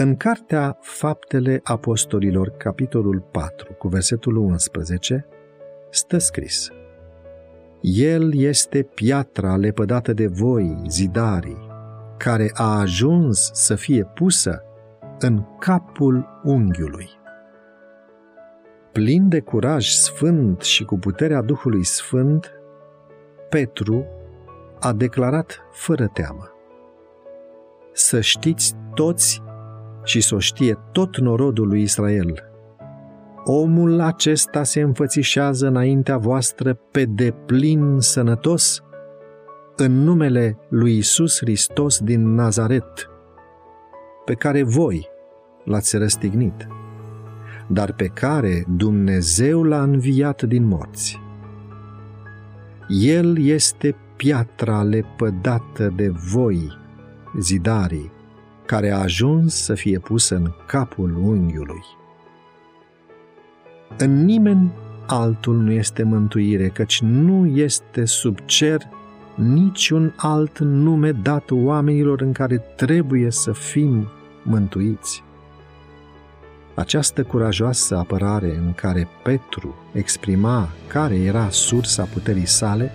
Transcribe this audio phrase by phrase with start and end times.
[0.00, 5.26] În cartea Faptele Apostolilor, capitolul 4, cu versetul 11,
[5.90, 6.68] stă scris
[7.80, 11.66] El este piatra lepădată de voi, zidarii,
[12.16, 14.62] care a ajuns să fie pusă
[15.18, 17.08] în capul unghiului.
[18.92, 22.52] Plin de curaj sfânt și cu puterea Duhului Sfânt,
[23.48, 24.06] Petru
[24.80, 26.50] a declarat fără teamă.
[27.92, 29.42] Să știți toți
[30.08, 32.42] și să o știe tot norodul lui Israel.
[33.44, 38.82] Omul acesta se înfățișează înaintea voastră pe deplin sănătos
[39.76, 43.10] în numele lui Isus Hristos din Nazaret,
[44.24, 45.08] pe care voi
[45.64, 46.66] l-ați răstignit,
[47.66, 51.20] dar pe care Dumnezeu l-a înviat din morți.
[52.88, 56.78] El este piatra lepădată de voi,
[57.38, 58.16] zidarii,
[58.68, 61.82] care a ajuns să fie pusă în capul unghiului.
[63.98, 64.72] În nimeni
[65.06, 68.88] altul nu este mântuire, căci nu este sub cer
[69.34, 74.08] niciun alt nume dat oamenilor în care trebuie să fim
[74.42, 75.24] mântuiți.
[76.74, 82.90] Această curajoasă apărare în care Petru exprima care era sursa puterii sale,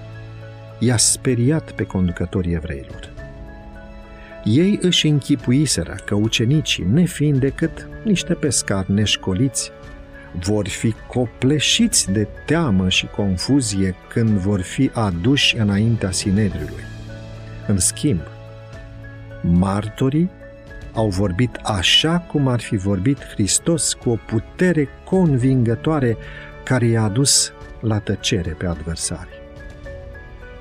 [0.80, 3.13] i-a speriat pe conducătorii evreilor.
[4.44, 9.72] Ei își închipuiseră că ucenicii, nefiind decât niște pescari neșcoliți,
[10.40, 16.84] vor fi copleșiți de teamă și confuzie când vor fi aduși înaintea Sinedriului.
[17.68, 18.22] În schimb,
[19.42, 20.30] martorii
[20.94, 26.18] au vorbit așa cum ar fi vorbit Hristos cu o putere convingătoare
[26.64, 29.42] care i-a adus la tăcere pe adversari.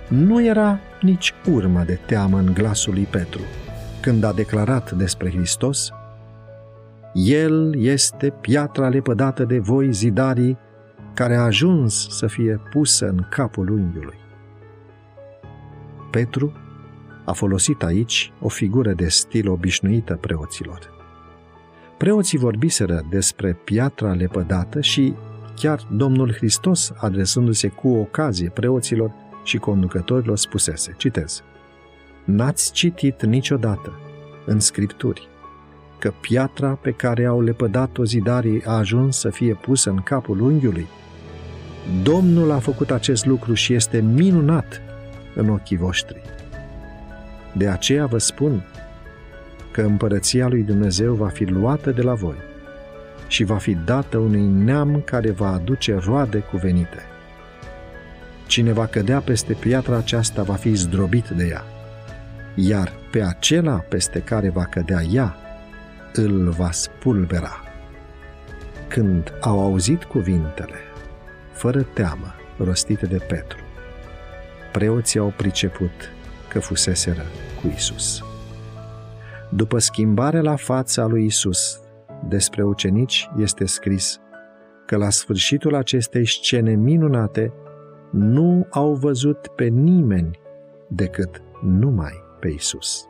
[0.09, 3.41] Nu era nici urmă de teamă în glasul lui Petru,
[4.03, 5.91] când a declarat despre Hristos,
[7.13, 10.59] El este piatra lepădată de voi zidarii
[11.15, 14.19] care a ajuns să fie pusă în capul unghiului.
[16.11, 16.53] Petru
[17.25, 20.91] a folosit aici o figură de stil obișnuită preoților.
[21.99, 25.15] Preoții vorbiseră despre piatra lepădată și
[25.55, 29.13] chiar Domnul Hristos, adresându-se cu ocazie preoților
[29.45, 31.43] și conducătorilor, spusese, citez,
[32.25, 33.99] N-ați citit niciodată
[34.47, 35.29] în Scripturi
[35.99, 40.87] că piatra pe care au lepădat-o zidarii a ajuns să fie pusă în capul unghiului?
[42.03, 44.81] Domnul a făcut acest lucru și este minunat
[45.35, 46.21] în ochii voștri.
[47.53, 48.65] De aceea vă spun
[49.73, 52.37] că împărăția lui Dumnezeu va fi luată de la voi
[53.27, 57.03] și va fi dată unui neam care va aduce roade cuvenite.
[58.47, 61.65] Cine va cădea peste piatra aceasta va fi zdrobit de ea
[62.55, 65.37] iar pe acela peste care va cădea ea,
[66.13, 67.61] îl va spulbera.
[68.89, 70.79] Când au auzit cuvintele,
[71.53, 73.59] fără teamă, rostite de Petru,
[74.73, 76.11] preoții au priceput
[76.49, 77.23] că fuseseră
[77.61, 78.23] cu Isus.
[79.51, 81.81] După schimbarea la fața lui Isus
[82.29, 84.21] despre ucenici este scris
[84.87, 87.53] că la sfârșitul acestei scene minunate
[88.11, 90.39] nu au văzut pe nimeni
[90.89, 93.09] decât numai pe Isus.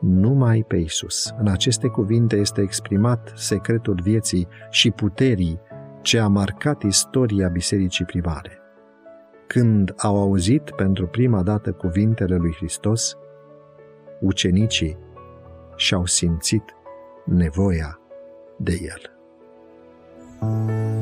[0.00, 1.34] Numai pe Isus.
[1.38, 5.60] În aceste cuvinte este exprimat secretul vieții și puterii
[6.02, 8.58] ce a marcat istoria bisericii primare.
[9.46, 13.16] Când au auzit pentru prima dată cuvintele lui Hristos,
[14.20, 14.98] ucenicii
[15.76, 16.76] și-au simțit
[17.24, 18.00] nevoia
[18.56, 19.14] de el.
[20.38, 20.95] thank you